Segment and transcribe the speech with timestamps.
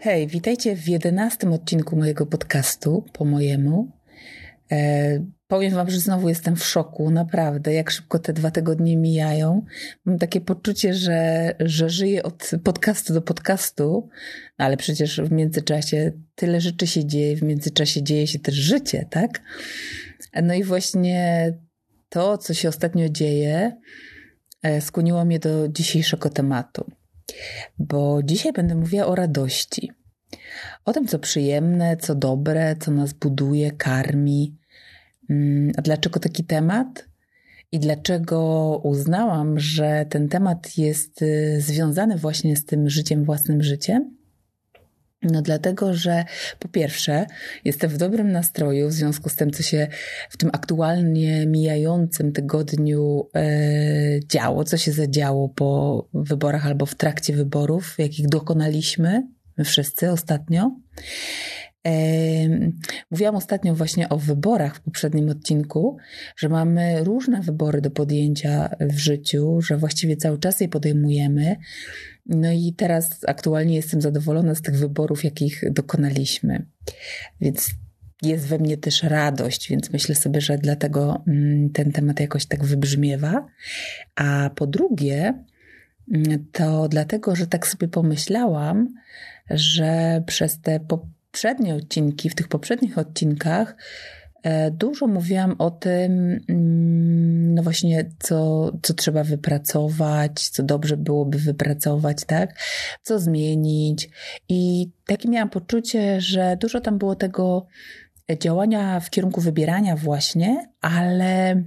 [0.00, 3.88] Hej, witajcie w jedenastym odcinku mojego podcastu, po mojemu.
[4.72, 9.64] E, powiem Wam, że znowu jestem w szoku, naprawdę, jak szybko te dwa tygodnie mijają.
[10.04, 14.08] Mam takie poczucie, że, że żyję od podcastu do podcastu,
[14.58, 19.40] ale przecież w międzyczasie tyle rzeczy się dzieje, w międzyczasie dzieje się też życie, tak?
[20.42, 21.52] No i właśnie
[22.08, 23.76] to, co się ostatnio dzieje,
[24.62, 26.90] e, skłoniło mnie do dzisiejszego tematu
[27.78, 29.90] bo dzisiaj będę mówiła o radości.
[30.84, 34.56] O tym, co przyjemne, co dobre, co nas buduje, karmi.
[35.30, 37.08] Mm, a dlaczego taki temat?
[37.72, 44.17] I dlaczego uznałam, że ten temat jest y, związany właśnie z tym życiem, własnym życiem?
[45.22, 46.24] No dlatego, że
[46.58, 47.26] po pierwsze
[47.64, 49.88] jestem w dobrym nastroju w związku z tym, co się
[50.30, 57.32] w tym aktualnie mijającym tygodniu e, działo, co się zadziało po wyborach albo w trakcie
[57.32, 59.22] wyborów, jakich dokonaliśmy
[59.58, 60.70] my wszyscy ostatnio.
[63.10, 65.96] Mówiłam ostatnio właśnie o wyborach w poprzednim odcinku,
[66.36, 71.56] że mamy różne wybory do podjęcia w życiu, że właściwie cały czas je podejmujemy.
[72.26, 76.66] No i teraz aktualnie jestem zadowolona z tych wyborów, jakich dokonaliśmy.
[77.40, 77.70] Więc
[78.22, 82.64] jest we mnie też radość, więc myślę sobie, że dlatego mm, ten temat jakoś tak
[82.64, 83.46] wybrzmiewa.
[84.14, 85.44] A po drugie,
[86.14, 88.88] mm, to dlatego, że tak sobie pomyślałam,
[89.50, 90.80] że przez te
[91.38, 93.76] poprzednie odcinki, w tych poprzednich odcinkach,
[94.42, 101.38] e, dużo mówiłam o tym, mm, no właśnie, co, co trzeba wypracować, co dobrze byłoby
[101.38, 102.58] wypracować, tak?
[103.02, 104.10] Co zmienić.
[104.48, 107.66] I takie miałam poczucie, że dużo tam było tego
[108.40, 111.62] działania w kierunku wybierania właśnie, ale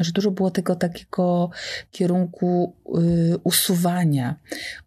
[0.00, 1.50] że dużo było tego takiego
[1.90, 4.36] kierunku y, usuwania,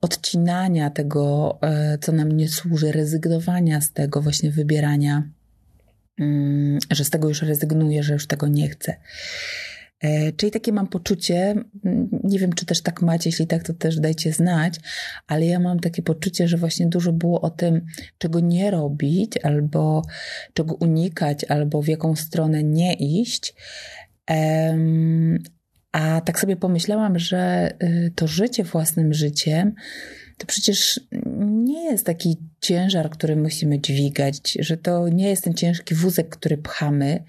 [0.02, 5.24] odcinania tego, e, co nam nie służy, rezygnowania z tego właśnie wybierania,
[6.20, 8.96] mm, że z tego już rezygnuję, że już tego nie chcę.
[10.02, 13.74] E, czyli takie mam poczucie, mm, nie wiem czy też tak macie, jeśli tak, to
[13.74, 14.80] też dajcie znać,
[15.28, 17.86] ale ja mam takie poczucie, że właśnie dużo było o tym,
[18.18, 20.02] czego nie robić, albo
[20.54, 23.54] czego unikać, albo w jaką stronę nie iść.
[25.92, 29.74] A tak sobie pomyślałam, że y, to życie własnym życiem
[30.38, 31.00] to przecież
[31.42, 36.58] nie jest taki ciężar, który musimy dźwigać, że to nie jest ten ciężki wózek, który
[36.58, 37.24] pchamy,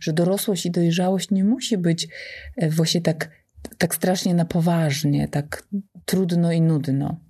[0.00, 2.08] że dorosłość i dojrzałość nie musi być
[2.56, 3.30] e, właśnie tak,
[3.78, 5.62] tak strasznie na poważnie, tak
[6.04, 7.20] trudno i nudno.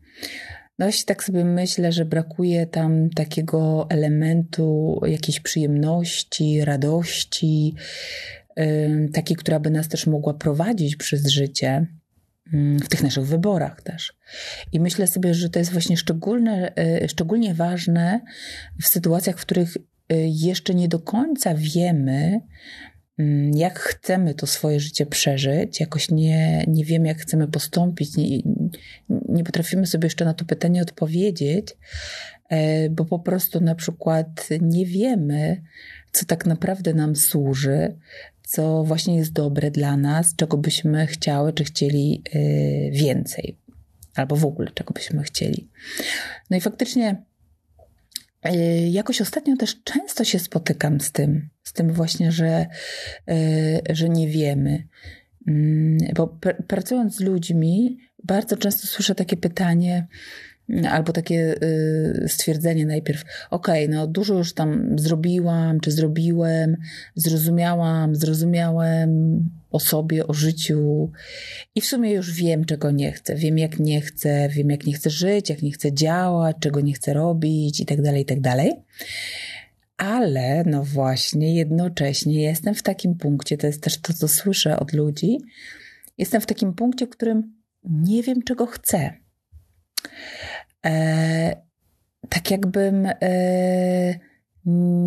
[0.79, 7.75] No jeśli tak sobie myślę, że brakuje tam takiego elementu jakiejś przyjemności, radości,
[9.13, 11.87] takiej, która by nas też mogła prowadzić przez życie,
[12.85, 14.13] w tych naszych wyborach też.
[14.73, 18.21] I myślę sobie, że to jest właśnie szczególne, e, szczególnie ważne
[18.83, 22.41] w sytuacjach, w których e, jeszcze nie do końca wiemy,
[23.55, 28.43] jak chcemy to swoje życie przeżyć, jakoś nie, nie wiemy, jak chcemy postąpić, nie,
[29.29, 31.77] nie potrafimy sobie jeszcze na to pytanie odpowiedzieć,
[32.49, 35.63] e, bo po prostu na przykład nie wiemy,
[36.13, 37.97] co tak naprawdę nam służy,
[38.43, 43.59] co właśnie jest dobre dla nas, czego byśmy chciały, czy chcieli y, więcej,
[44.15, 45.69] albo w ogóle czego byśmy chcieli.
[46.51, 47.23] No i faktycznie
[48.91, 52.67] jakoś ostatnio też często się spotykam z tym, z tym właśnie, że,
[53.31, 54.85] y, że nie wiemy.
[55.49, 60.07] Mm, bo pracując z ludźmi, bardzo często słyszę takie pytanie,
[60.91, 66.77] albo takie y, stwierdzenie najpierw, okej, okay, no dużo już tam zrobiłam, czy zrobiłem,
[67.15, 71.11] zrozumiałam, zrozumiałem o sobie, o życiu
[71.75, 73.35] i w sumie już wiem, czego nie chcę.
[73.35, 76.93] Wiem, jak nie chcę, wiem, jak nie chcę żyć, jak nie chcę działać, czego nie
[76.93, 78.39] chcę robić i tak dalej, i tak.
[79.97, 84.93] Ale no właśnie, jednocześnie jestem w takim punkcie, to jest też to, co słyszę od
[84.93, 85.39] ludzi,
[86.19, 87.55] jestem w takim punkcie, w którym
[87.85, 89.13] nie wiem, czego chcę.
[90.87, 91.57] E,
[92.29, 94.19] tak jakbym e,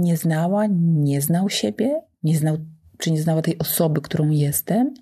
[0.02, 2.58] nie znała, nie znał siebie, nie znał,
[3.02, 4.94] czy nie znała tej osoby, którą jestem.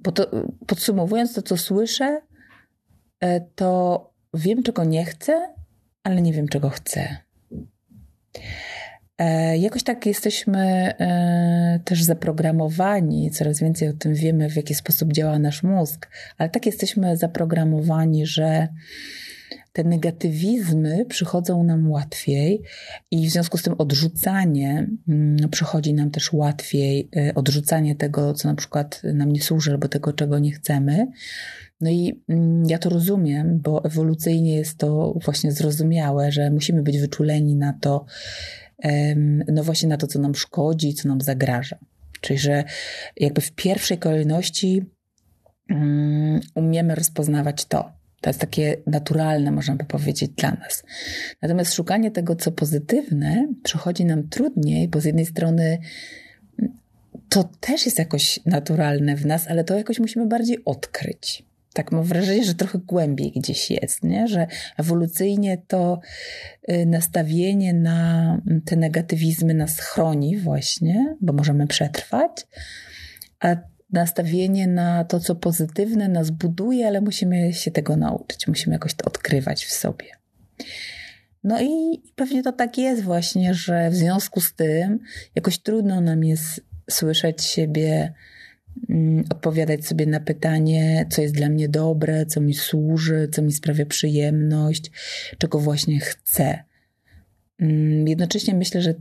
[0.00, 0.30] Bo to
[0.66, 2.20] podsumowując to, co słyszę,
[3.20, 5.54] e, to wiem, czego nie chcę,
[6.02, 7.16] ale nie wiem, czego chcę.
[9.18, 15.12] E, jakoś tak jesteśmy e, też zaprogramowani, coraz więcej o tym wiemy, w jaki sposób
[15.12, 16.08] działa nasz mózg,
[16.38, 18.68] ale tak jesteśmy zaprogramowani, że
[19.72, 22.62] te negatywizmy przychodzą nam łatwiej
[23.10, 28.48] i w związku z tym odrzucanie mm, przychodzi nam też łatwiej, y, odrzucanie tego, co
[28.48, 31.06] na przykład nam nie służy, albo tego, czego nie chcemy.
[31.80, 36.98] No i mm, ja to rozumiem, bo ewolucyjnie jest to właśnie zrozumiałe, że musimy być
[36.98, 38.04] wyczuleni na to,
[39.48, 41.78] no właśnie na to, co nam szkodzi, co nam zagraża.
[42.20, 42.64] Czyli, że
[43.16, 44.84] jakby w pierwszej kolejności
[45.70, 47.97] um, umiemy rozpoznawać to.
[48.20, 50.84] To jest takie naturalne, można by powiedzieć, dla nas.
[51.42, 55.78] Natomiast szukanie tego, co pozytywne, przychodzi nam trudniej, bo z jednej strony
[57.28, 61.48] to też jest jakoś naturalne w nas, ale to jakoś musimy bardziej odkryć.
[61.72, 64.28] Tak mam wrażenie, że trochę głębiej gdzieś jest, nie?
[64.28, 66.00] że ewolucyjnie to
[66.70, 72.46] y, nastawienie na te negatywizmy nas chroni właśnie, bo możemy przetrwać,
[73.40, 73.56] a
[73.92, 79.04] nastawienie na to, co pozytywne nas buduje, ale musimy się tego nauczyć, musimy jakoś to
[79.04, 80.06] odkrywać w sobie.
[81.44, 84.98] No i pewnie to tak jest właśnie, że w związku z tym
[85.34, 88.12] jakoś trudno nam jest słyszeć siebie
[88.88, 93.52] Mm, odpowiadać sobie na pytanie, co jest dla mnie dobre, co mi służy, co mi
[93.52, 94.90] sprawia przyjemność,
[95.38, 96.58] czego właśnie chcę.
[97.60, 98.94] Mm, jednocześnie myślę, że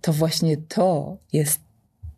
[0.00, 1.60] to właśnie to jest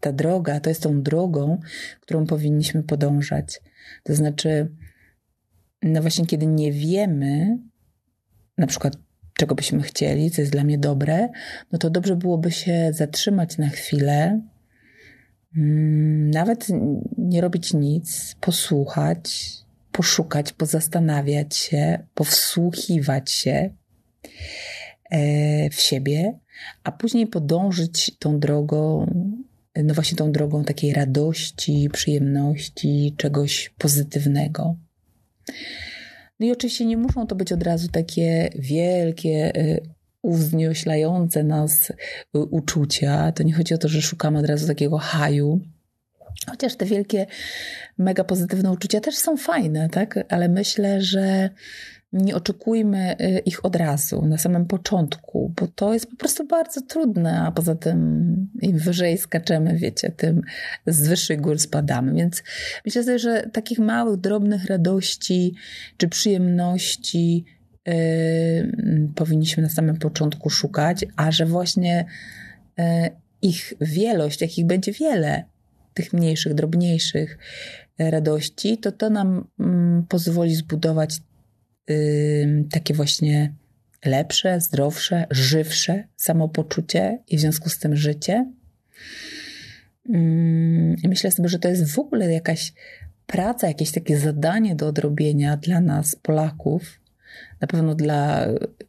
[0.01, 1.61] ta droga, to jest tą drogą,
[2.01, 3.61] którą powinniśmy podążać.
[4.03, 4.73] To znaczy,
[5.83, 7.59] no właśnie, kiedy nie wiemy,
[8.59, 8.97] na przykład,
[9.35, 11.29] czego byśmy chcieli, co jest dla mnie dobre,
[11.73, 14.41] no to dobrze byłoby się zatrzymać na chwilę,
[15.57, 16.67] Mm, nawet
[17.19, 19.49] nie robić nic, posłuchać,
[19.93, 23.71] poszukać, pozastanawiać się, powsłuchiwać się
[25.11, 26.39] e, w siebie,
[26.85, 29.07] a później podążyć tą drogą,
[29.85, 34.77] no właśnie tą drogą takiej radości, przyjemności, czegoś pozytywnego.
[36.41, 39.81] No i oczywiście nie muszą to być od razu takie wielkie, e,
[40.27, 41.95] uwznioślające nas y,
[42.39, 43.33] uczucia.
[43.33, 45.61] To nie chodzi o to, że szukamy od razu takiego haju.
[46.51, 47.27] Chociaż te wielkie,
[47.99, 50.25] mega pozytywne uczucia też są fajne, tak?
[50.29, 51.51] Ale myślę, że
[52.13, 56.81] nie oczekujmy y, ich od razu, na samym początku, bo to jest po prostu bardzo
[56.81, 60.43] trudne, a poza tym im wyżej skaczemy, wiecie, tym
[60.87, 62.15] z wyższych gór spadamy.
[62.15, 62.43] Więc
[62.85, 65.55] myślę sobie, że takich małych, drobnych radości
[65.97, 67.45] czy przyjemności
[67.89, 72.05] Y, powinniśmy na samym początku szukać, a że właśnie
[72.79, 72.83] y,
[73.43, 75.45] ich wielość, jakich będzie wiele,
[75.97, 77.39] tych mniejszych, drobniejszych
[77.99, 81.21] radości, to to nam mm, pozwoli zbudować
[82.71, 83.55] takie właśnie
[84.05, 88.53] lepsze, zdrowsze, żywsze samopoczucie i w związku z tym życie.
[90.09, 92.73] Mm, myślę sobie, że to jest w ogóle jakaś
[93.27, 97.01] praca, jakieś takie zadanie do odrobienia dla nas, Polaków,
[97.61, 98.47] na pewno dla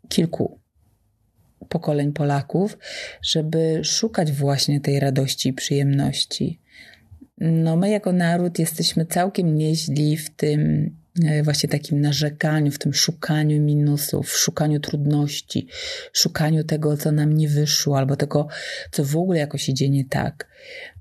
[0.09, 0.59] kilku
[1.69, 2.77] pokoleń Polaków,
[3.21, 6.59] żeby szukać właśnie tej radości i przyjemności.
[7.37, 10.91] No, my jako naród jesteśmy całkiem nieźli w tym
[11.25, 15.67] e, właśnie takim narzekaniu, w tym szukaniu minusów, szukaniu trudności,
[16.13, 18.47] szukaniu tego, co nam nie wyszło, albo tego,
[18.91, 20.47] co w ogóle jakoś idzie nie tak.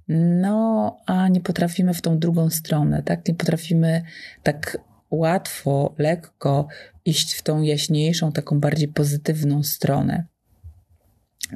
[0.08, 3.28] No, a nie potrafimy w tą drugą stronę, tak?
[3.28, 4.02] Nie potrafimy
[4.42, 4.78] tak
[5.10, 6.68] łatwo, lekko
[7.04, 10.24] iść w tą jaśniejszą, taką bardziej pozytywną stronę.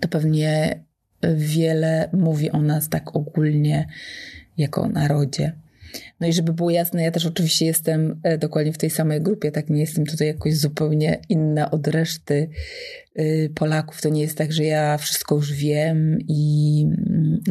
[0.01, 0.83] To pewnie
[1.35, 3.87] wiele mówi o nas tak ogólnie,
[4.61, 5.53] jako o narodzie.
[6.21, 9.53] No i żeby było jasne, ja też oczywiście jestem e, dokładnie w tej samej grupie,
[9.53, 12.51] tak nie jestem tutaj jakoś zupełnie inna od reszty
[13.19, 14.03] y, Polaków.
[14.03, 16.87] To nie jest tak, że ja wszystko już wiem i,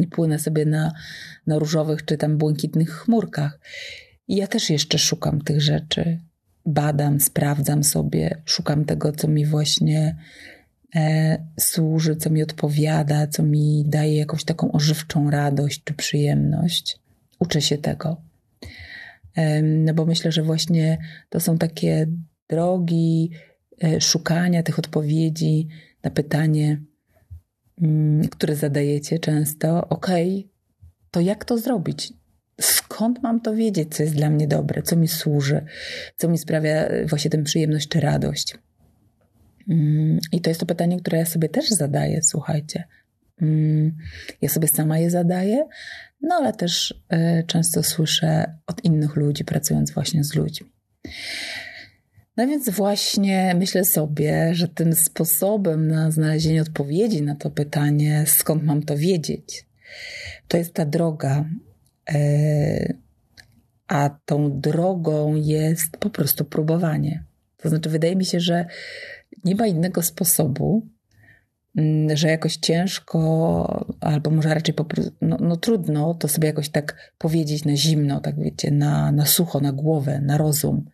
[0.00, 0.92] i płynę sobie na,
[1.46, 3.60] na różowych czy tam błękitnych chmurkach.
[4.28, 6.18] I ja też jeszcze szukam tych rzeczy.
[6.66, 10.16] Badam, sprawdzam sobie, szukam tego, co mi właśnie
[11.60, 16.98] służy, co mi odpowiada, co mi daje jakąś taką ożywczą radość czy przyjemność.
[17.38, 18.20] Uczę się tego.
[19.34, 22.06] E, no bo myślę, że właśnie to są takie
[22.48, 23.30] drogi
[23.84, 25.68] e, szukania tych odpowiedzi
[26.02, 26.80] na pytanie,
[27.82, 29.88] mm, które zadajecie często.
[29.88, 30.50] Okej, okay,
[31.10, 32.12] to jak to zrobić?
[32.60, 35.64] skąd mam to wiedzieć, co jest dla mnie dobre, co mi służy,
[36.16, 38.58] co mi sprawia e, właśnie tę przyjemność czy radość.
[39.70, 42.84] Mm, I to jest to pytanie, które ja sobie też zadaję, słuchajcie.
[43.42, 43.96] Mm,
[44.42, 45.66] ja sobie sama je zadaję,
[46.20, 50.72] no ale też e, często słyszę od innych ludzi, pracując właśnie z ludźmi.
[52.36, 58.64] No więc właśnie myślę sobie, że tym sposobem na znalezienie odpowiedzi na to pytanie, skąd
[58.64, 59.66] mam to wiedzieć,
[60.48, 61.44] to jest ta droga,
[62.14, 62.94] E,
[63.88, 67.24] a tą drogą jest po prostu próbowanie.
[67.56, 68.66] To znaczy, wydaje mi się, że
[69.44, 70.88] nie ma innego sposobu,
[71.76, 76.68] mm, że jakoś ciężko, albo może raczej po prostu, no, no, trudno to sobie jakoś
[76.68, 80.84] tak powiedzieć na zimno, tak wiecie, na, na sucho, na głowę, na rozum.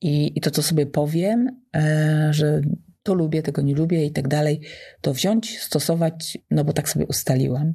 [0.00, 2.60] I, i to, co sobie powiem, e, że
[3.02, 4.60] to lubię, tego nie lubię i tak dalej,
[5.00, 7.74] to wziąć, stosować, no bo tak sobie ustaliłam.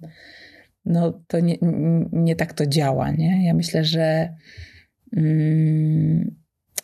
[0.86, 1.58] No to nie,
[2.12, 3.46] nie tak to działa, nie?
[3.46, 4.34] Ja myślę, że
[5.18, 6.39] mm,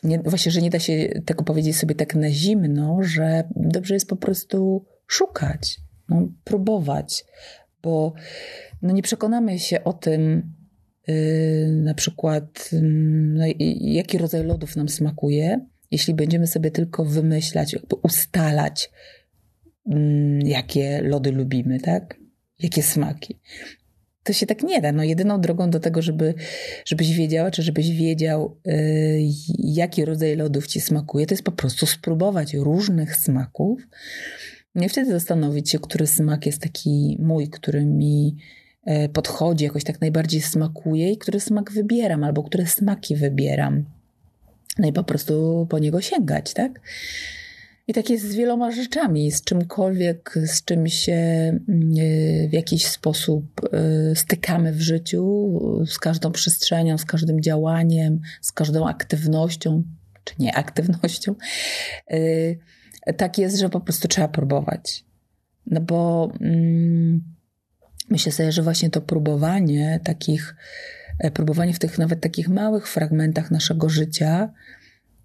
[0.05, 4.09] nie, właśnie, że nie da się tego powiedzieć sobie tak na zimno, że dobrze jest
[4.09, 7.25] po prostu szukać, no, próbować,
[7.83, 8.13] bo
[8.81, 10.53] no, nie przekonamy się o tym,
[11.07, 13.45] yy, na przykład, no,
[13.81, 18.91] jaki rodzaj lodów nam smakuje, jeśli będziemy sobie tylko wymyślać, jakby ustalać,
[19.85, 19.97] yy,
[20.43, 22.19] jakie lody lubimy, tak?
[22.59, 23.39] Jakie smaki
[24.25, 24.91] to się tak nie da.
[24.91, 26.33] No jedyną drogą do tego, żeby,
[26.85, 28.73] żebyś wiedziała, czy żebyś wiedział, yy,
[29.59, 33.87] jaki rodzaj lodów ci smakuje, to jest po prostu spróbować różnych smaków.
[34.75, 38.35] I wtedy zastanowić się, który smak jest taki mój, który mi
[38.85, 43.85] yy, podchodzi, jakoś tak najbardziej smakuje i który smak wybieram, albo które smaki wybieram.
[44.77, 46.81] No i po prostu po niego sięgać, tak?
[47.87, 51.91] I tak jest z wieloma rzeczami, z czymkolwiek, z czym się mm,
[52.49, 53.61] w jakiś sposób
[54.11, 55.51] y, stykamy w życiu,
[55.87, 59.83] z każdą przestrzenią, z każdym działaniem, z każdą aktywnością,
[60.23, 61.35] czy nieaktywnością.
[62.13, 62.59] Y,
[63.17, 65.05] tak jest, że po prostu trzeba próbować.
[65.65, 67.23] No bo mm,
[68.09, 70.55] myślę sobie, że właśnie to próbowanie takich,
[71.19, 74.53] e, próbowanie w tych nawet takich małych fragmentach naszego życia,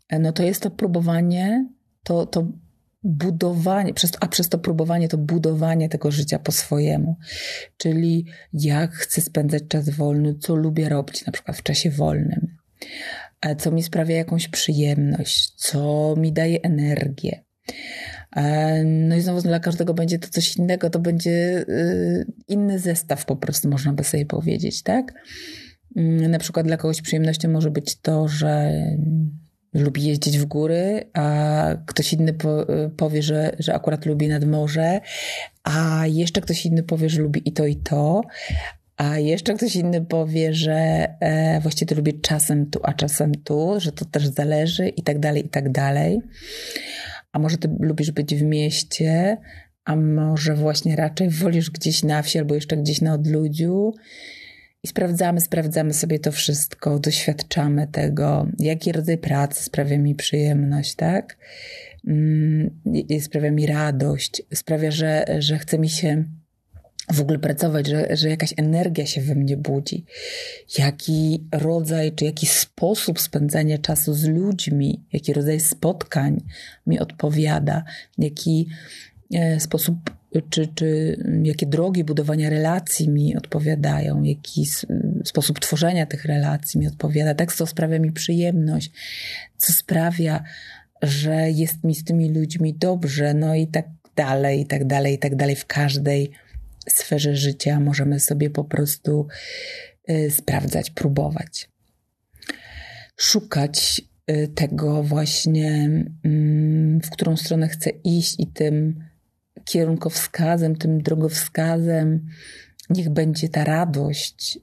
[0.08, 1.66] e, no to jest to próbowanie
[2.04, 2.46] to, to
[3.02, 7.16] budowanie, a przez to próbowanie to budowanie tego życia po swojemu.
[7.76, 12.56] Czyli jak chcę spędzać czas wolny, co lubię robić na przykład w czasie wolnym,
[13.58, 17.44] co mi sprawia jakąś przyjemność, co mi daje energię.
[18.84, 23.36] No i znowu dla każdego będzie to coś innego, to będzie y, inny zestaw po
[23.36, 25.14] prostu, można by sobie powiedzieć, tak?
[25.96, 28.72] Mm, na przykład dla kogoś przyjemnością może być to, że
[29.74, 32.34] lubi jeździć w góry, a ktoś inny
[32.96, 35.00] powie, że, że akurat lubi nad morze,
[35.62, 38.22] a jeszcze ktoś inny powie, że lubi i to, i to,
[38.96, 43.74] a jeszcze ktoś inny powie, że e, właściwie to lubi czasem tu, a czasem tu,
[43.78, 46.20] że to też zależy i tak dalej, i tak dalej.
[47.32, 49.36] A może ty lubisz być w mieście,
[49.84, 53.92] a może właśnie raczej wolisz gdzieś na wsi albo jeszcze gdzieś na odludziu.
[54.82, 61.36] I sprawdzamy, sprawdzamy sobie to wszystko, doświadczamy tego, jaki rodzaj pracy sprawia mi przyjemność, tak?
[62.06, 62.70] Mm,
[63.20, 66.24] sprawia mi radość, sprawia, że, że chce mi się
[67.12, 70.04] w ogóle pracować, że, że jakaś energia się we mnie budzi.
[70.78, 76.44] Jaki rodzaj, czy jaki sposób spędzania czasu z ludźmi, jaki rodzaj spotkań
[76.86, 77.84] mi odpowiada,
[78.18, 78.68] jaki
[79.58, 80.10] sposób
[80.50, 84.66] czy, czy jakie drogi budowania relacji mi odpowiadają, jaki
[85.24, 88.90] sposób tworzenia tych relacji mi odpowiada, tak, co sprawia mi przyjemność,
[89.56, 90.44] co sprawia,
[91.02, 95.18] że jest mi z tymi ludźmi dobrze, no i tak dalej, i tak dalej, i
[95.18, 95.56] tak dalej.
[95.56, 96.30] W każdej
[96.88, 99.26] sferze życia możemy sobie po prostu
[100.10, 101.70] y, sprawdzać, próbować.
[103.16, 105.88] Szukać y, tego właśnie,
[106.26, 109.09] y, w którą stronę chcę iść i tym
[109.64, 112.26] kierunkowskazem, tym drogowskazem,
[112.90, 114.58] niech będzie ta radość,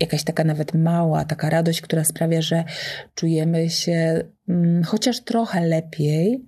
[0.00, 2.64] jakaś taka nawet mała, taka radość, która sprawia, że
[3.14, 6.44] czujemy się hmm, chociaż trochę lepiej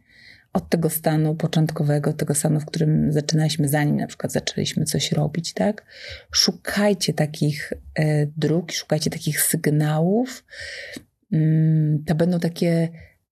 [0.52, 5.52] od tego stanu początkowego, tego stanu, w którym zaczynaliśmy, zanim na przykład zaczęliśmy coś robić,
[5.52, 5.84] tak?
[6.30, 10.44] Szukajcie takich e, dróg, szukajcie takich sygnałów.
[11.32, 12.88] Mm, to będą takie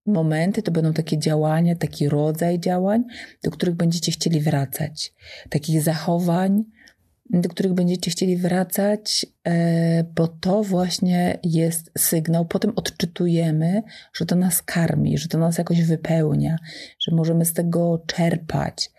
[0.06, 3.04] momenty, to będą takie działania, taki rodzaj działań,
[3.44, 5.12] do których będziecie chcieli wracać.
[5.50, 6.64] Takich zachowań,
[7.30, 12.44] do których będziecie chcieli wracać, e, bo to właśnie jest sygnał.
[12.44, 13.82] Potem odczytujemy,
[14.12, 16.58] że to nas karmi, że to nas jakoś wypełnia,
[17.00, 18.90] że możemy z tego czerpać.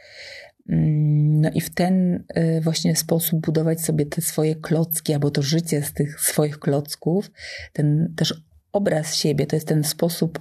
[0.69, 5.41] Mm, no i w ten e, właśnie sposób budować sobie te swoje klocki, albo to
[5.41, 7.31] życie z tych swoich klocków,
[7.73, 10.39] ten też obraz siebie, to jest ten sposób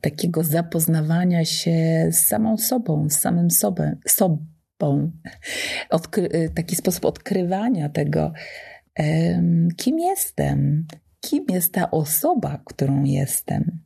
[0.00, 4.46] takiego zapoznawania się z samą sobą, z samym sobą, sobą.
[5.90, 8.32] Odkry taki sposób odkrywania tego,
[9.76, 10.86] kim jestem,
[11.20, 13.78] kim jest ta osoba, którą jestem.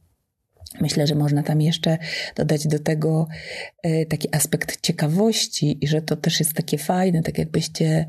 [0.81, 1.99] Myślę, że można tam jeszcze
[2.37, 3.29] dodać do tego
[3.83, 8.07] e, taki aspekt ciekawości i że to też jest takie fajne, tak jakbyście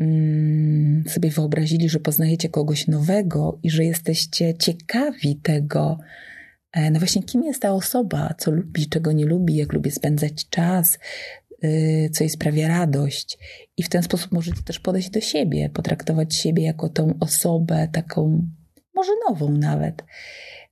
[0.00, 5.98] mm, sobie wyobrazili, że poznajecie kogoś nowego i że jesteście ciekawi tego,
[6.90, 10.98] no właśnie, kim jest ta osoba, co lubi, czego nie lubi, jak lubi spędzać czas,
[11.64, 13.38] y, co jej sprawia radość.
[13.76, 18.48] I w ten sposób możecie też podejść do siebie, potraktować siebie jako tą osobę, taką
[18.94, 20.02] może nową nawet,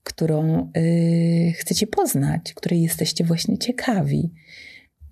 [0.08, 4.32] którą y, chcecie poznać, której jesteście właśnie ciekawi.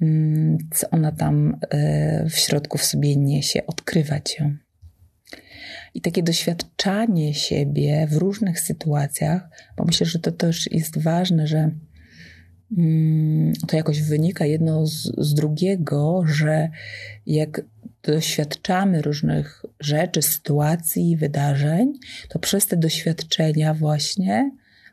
[0.00, 4.56] Mm, co ona tam y, w środku w sobie niesie, odkrywać ją.
[5.94, 11.70] I takie doświadczanie siebie w różnych sytuacjach, bo myślę, że to też jest ważne, że
[12.78, 16.68] mm, to jakoś wynika jedno z, z drugiego, że
[17.26, 17.60] jak
[18.02, 21.92] doświadczamy różnych rzeczy, sytuacji, wydarzeń,
[22.28, 24.50] to przez te doświadczenia właśnie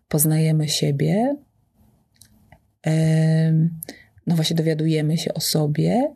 [0.07, 1.36] poznajemy siebie,
[4.27, 6.13] no właśnie dowiadujemy się o sobie,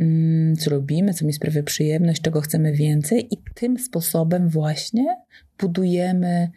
[0.00, 5.16] mm, co robimy, co mi sprawia przyjemność, czego chcemy więcej, i tym sposobem właśnie
[5.58, 6.50] budujemy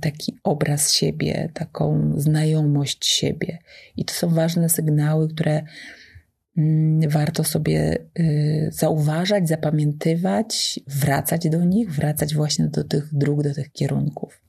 [0.00, 3.58] taki obraz siebie, taką znajomość siebie.
[3.96, 5.62] I to są ważne sygnały, które
[6.58, 13.54] mm, warto sobie y, zauważać, zapamiętywać, wracać do nich, wracać właśnie do tych dróg, do
[13.54, 14.43] tych kierunków.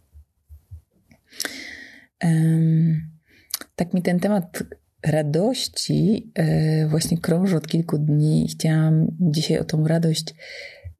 [3.76, 4.64] Tak mi ten temat
[5.06, 8.48] radości e, właśnie krąży od kilku dni.
[8.52, 10.34] Chciałam dzisiaj o tą radość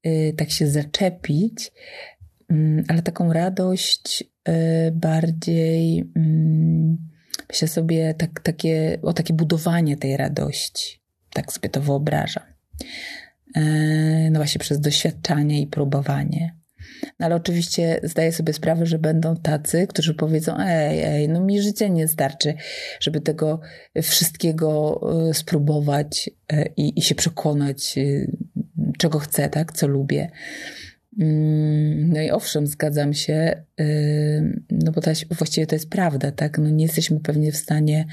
[0.04, 1.72] e, tak się zaczepić,
[2.50, 6.98] mm, ale taką radość e, bardziej mm,
[7.50, 11.02] myślę sobie tak, takie, o takie budowanie tej radości.
[11.34, 12.44] Tak sobie to wyobrażam.
[14.32, 16.56] No właśnie przez doświadczanie i próbowanie.
[17.20, 21.62] No ale oczywiście zdaję sobie sprawę, że będą tacy, którzy powiedzą: Ej, ej, no mi
[21.62, 22.54] życie nie starczy,
[23.00, 23.60] żeby tego
[24.02, 28.02] wszystkiego e, spróbować e, i, i się przekonać, e,
[28.98, 30.32] czego chcę, tak, co lubię.
[31.20, 33.64] Mm, no i owszem, zgadzam się,
[34.72, 36.58] no bo to, właściwie to jest prawda, tak?
[36.58, 38.06] No nie jesteśmy pewnie w stanie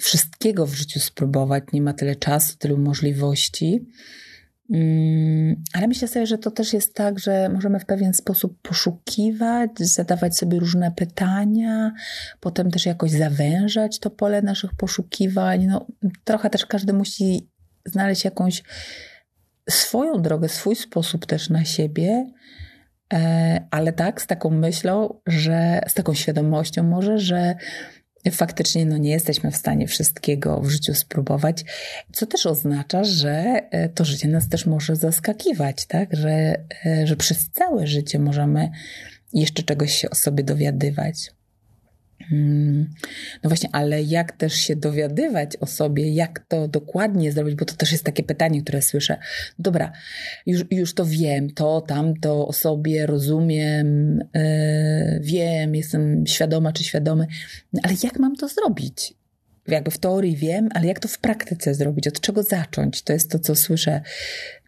[0.00, 3.86] wszystkiego w życiu spróbować, nie ma tyle czasu, tylu możliwości.
[4.70, 9.70] Mm, ale myślę sobie, że to też jest tak, że możemy w pewien sposób poszukiwać,
[9.80, 11.92] zadawać sobie różne pytania,
[12.40, 15.66] potem też jakoś zawężać to pole naszych poszukiwań.
[15.66, 15.86] No,
[16.24, 17.48] trochę też każdy musi
[17.84, 18.62] znaleźć jakąś
[19.70, 22.30] swoją drogę, swój sposób też na siebie,
[23.12, 27.54] e, ale tak, z taką myślą, że z taką świadomością może, że
[28.30, 31.64] faktycznie no, nie jesteśmy w stanie wszystkiego w życiu spróbować,
[32.12, 36.16] co też oznacza, że e, to życie nas też może zaskakiwać, tak?
[36.16, 36.30] Że,
[36.86, 38.70] e, że przez całe życie możemy
[39.32, 41.35] jeszcze czegoś się o sobie dowiadywać.
[42.22, 42.90] Hmm.
[43.42, 47.74] No właśnie, ale jak też się dowiadywać o sobie, jak to dokładnie zrobić, bo to
[47.74, 49.18] też jest takie pytanie, które słyszę.
[49.58, 49.92] Dobra,
[50.46, 57.26] już, już to wiem, to, tamto o sobie rozumiem, yy, wiem, jestem świadoma czy świadomy,
[57.82, 59.14] ale jak mam to zrobić?
[59.68, 62.08] Jakby w teorii wiem, ale jak to w praktyce zrobić?
[62.08, 63.02] Od czego zacząć?
[63.02, 64.00] To jest to, co słyszę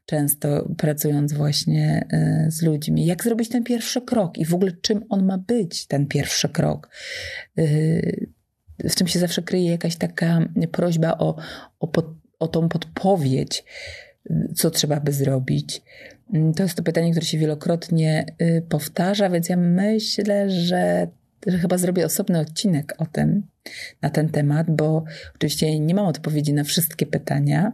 [0.08, 3.06] często pracując właśnie e, z ludźmi.
[3.06, 6.90] Jak zrobić ten pierwszy krok i w ogóle czym on ma być, ten pierwszy krok?
[7.58, 7.64] E,
[8.88, 11.36] w tym się zawsze kryje jakaś taka prośba o,
[11.80, 12.06] o, pod,
[12.38, 13.64] o tą podpowiedź,
[14.54, 15.82] co trzeba by zrobić.
[16.56, 21.08] To jest to pytanie, które się wielokrotnie e, powtarza, więc ja myślę, że
[21.46, 23.42] chyba zrobię osobny odcinek o tym,
[24.02, 25.04] na ten temat, bo
[25.36, 27.72] oczywiście nie mam odpowiedzi na wszystkie pytania,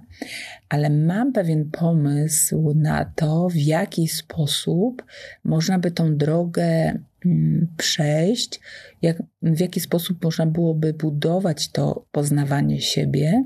[0.69, 5.05] ale mam pewien pomysł na to, w jaki sposób
[5.45, 8.61] można by tą drogę mm, przejść,
[9.03, 13.45] jak, w jaki sposób można byłoby budować to poznawanie siebie,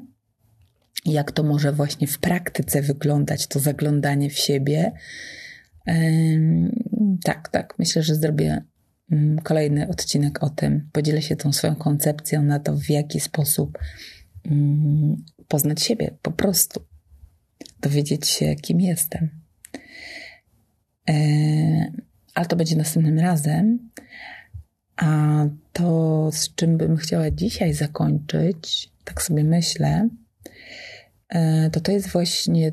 [1.06, 4.92] jak to może właśnie w praktyce wyglądać, to zaglądanie w siebie.
[7.24, 8.62] Tak, tak, myślę, że zrobię
[9.42, 10.88] kolejny odcinek o tym.
[10.92, 13.78] Podzielę się tą swoją koncepcją na to, w jaki sposób
[14.44, 16.84] mm, poznać siebie po prostu.
[17.80, 19.30] Dowiedzieć się, kim jestem.
[21.08, 21.14] E,
[22.34, 23.90] ale to będzie następnym razem.
[24.96, 30.08] A to, z czym bym chciała dzisiaj zakończyć, tak sobie myślę,
[31.28, 32.72] e, to to jest właśnie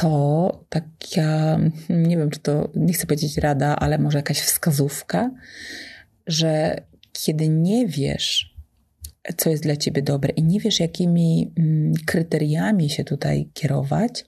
[0.00, 1.58] to taka,
[1.90, 5.30] nie wiem, czy to, nie chcę powiedzieć rada, ale może jakaś wskazówka,
[6.26, 6.82] że
[7.12, 8.54] kiedy nie wiesz,
[9.36, 14.24] co jest dla ciebie dobre i nie wiesz, jakimi mm, kryteriami się tutaj kierować,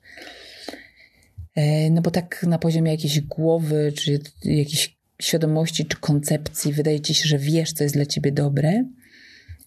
[1.54, 7.14] e, no bo tak na poziomie jakiejś głowy, czy jakiejś świadomości, czy koncepcji, wydaje ci
[7.14, 8.84] się, że wiesz, co jest dla ciebie dobre,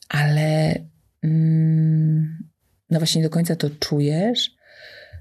[0.10, 0.76] ale
[1.24, 2.50] mm,
[2.89, 4.55] no właśnie nie do końca to czujesz,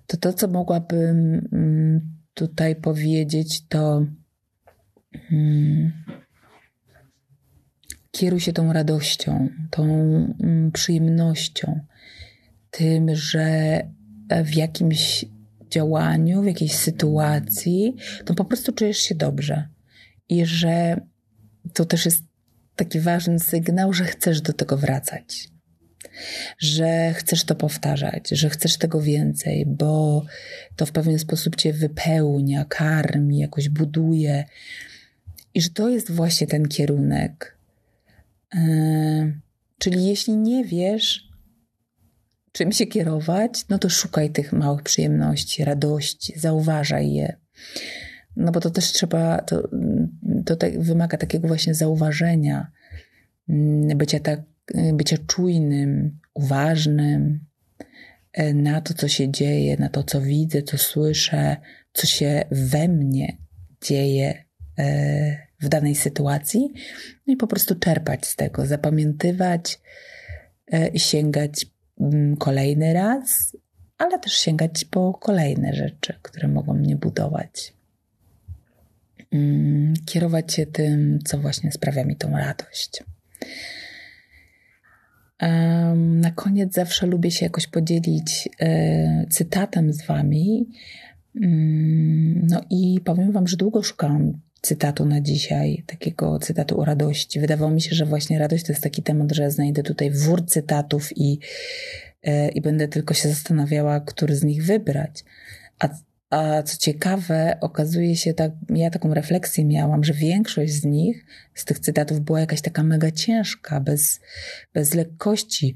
[0.07, 2.01] to to, co mogłabym mm,
[2.35, 4.07] tutaj powiedzieć, to
[5.33, 5.93] mm,
[8.11, 11.81] kieruj się tą radością, tą mm, przyjemnością,
[12.71, 13.81] tym, że
[14.45, 15.25] w jakimś
[15.71, 19.69] działaniu, w jakiejś sytuacji, to po prostu czujesz się dobrze.
[20.29, 21.01] I że
[21.73, 22.25] to też jest
[22.77, 25.54] taki ważny sygnał, że chcesz do tego wracać.
[26.59, 30.25] Że chcesz to powtarzać, że chcesz tego więcej, bo
[30.77, 34.45] to w pewien sposób cię wypełnia, karmi, jakoś buduje.
[35.55, 37.59] I że to jest właśnie ten kierunek.
[38.55, 38.61] Yy,
[39.79, 41.29] czyli jeśli nie wiesz,
[42.53, 47.37] czym się kierować, no to szukaj tych małych przyjemności, radości, zauważaj je.
[48.37, 49.69] No bo to też trzeba, to,
[50.47, 52.71] to te, wymaga takiego właśnie zauważenia,
[53.49, 54.41] mm, bycia, tak,
[54.95, 57.41] bycia czujnym, uważnym
[58.33, 61.57] e, na to, co się dzieje, na to, co widzę, co słyszę,
[61.93, 63.37] co się we mnie
[63.83, 64.45] dzieje
[64.79, 66.73] e, w danej sytuacji,
[67.27, 69.81] no i po prostu czerpać z tego, zapamiętywać
[70.67, 71.67] e, i sięgać
[72.01, 73.57] mm, kolejny raz,
[73.99, 77.75] ale też sięgać po kolejne rzeczy, które mogą mnie budować.
[79.33, 83.05] Mm, kierować się tym, co właśnie sprawia mi tą radość.
[85.97, 90.67] Na koniec zawsze lubię się jakoś podzielić e, cytatem z Wami.
[91.43, 97.41] Mm, no i powiem Wam, że długo szukałam cytatu na dzisiaj, takiego cytatu o radości.
[97.41, 101.17] Wydawało mi się, że właśnie radość to jest taki temat, że znajdę tutaj wór cytatów
[101.17, 101.39] i,
[102.23, 105.25] e, i będę tylko się zastanawiała, który z nich wybrać.
[105.79, 105.89] A
[106.35, 111.65] a co ciekawe, okazuje się, tak, ja taką refleksję miałam, że większość z nich, z
[111.65, 114.21] tych cytatów, była jakaś taka mega ciężka, bez,
[114.75, 115.75] bez lekkości.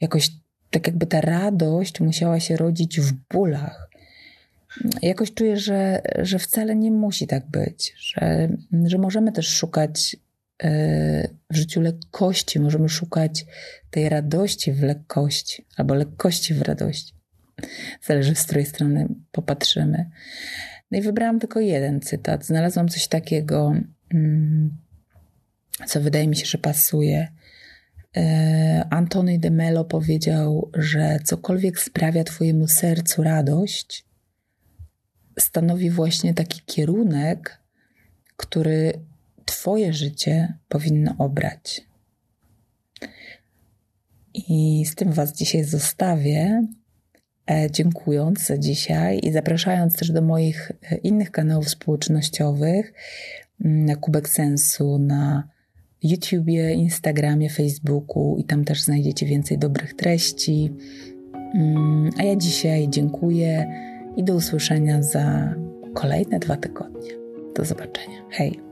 [0.00, 0.30] Jakoś
[0.70, 3.90] tak jakby ta radość musiała się rodzić w bólach.
[5.02, 8.48] Jakoś czuję, że, że wcale nie musi tak być, że,
[8.84, 10.16] że możemy też szukać
[10.62, 13.46] e, w życiu lekkości, możemy szukać
[13.90, 17.15] tej radości w lekkości, albo lekkości w radości.
[18.02, 20.10] Zależy, z której strony popatrzymy.
[20.90, 22.44] No i wybrałam tylko jeden cytat.
[22.44, 23.74] Znalazłam coś takiego,
[24.14, 24.76] mm,
[25.86, 27.28] co wydaje mi się, że pasuje.
[28.16, 34.06] E, Antony de Mello powiedział, że cokolwiek sprawia Twojemu sercu radość,
[35.38, 37.60] stanowi właśnie taki kierunek,
[38.36, 38.92] który
[39.44, 41.86] Twoje życie powinno obrać.
[44.34, 46.66] I z tym Was dzisiaj zostawię.
[47.50, 52.92] E, dziękując za dzisiaj i zapraszając też do moich e, innych kanałów społecznościowych
[53.60, 55.48] na Kubek Sensu, na
[56.02, 60.72] YouTubie, Instagramie, Facebooku i tam też znajdziecie więcej dobrych treści.
[61.54, 63.66] Mm, a ja dzisiaj dziękuję
[64.16, 65.54] i do usłyszenia za
[65.94, 67.10] kolejne dwa tygodnie.
[67.54, 68.22] Do zobaczenia.
[68.30, 68.65] Hej!